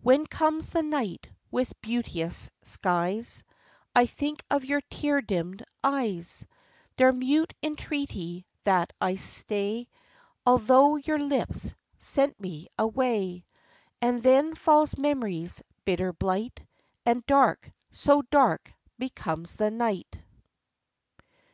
[0.00, 3.44] When comes the night with beauteous skies,
[3.94, 6.46] I think of your tear dimmed eyes,
[6.96, 9.90] Their mute entreaty that I stay,
[10.46, 13.44] Although your lips sent me away;
[14.00, 16.58] And then falls memory's bitter blight,
[17.04, 20.18] And dark so dark becomes the night.